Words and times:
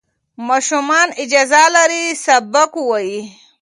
ماشومان 0.47 1.07
اجازه 1.23 1.63
لري 1.75 2.03
سبق 2.25 2.71
ووایي. 2.77 3.19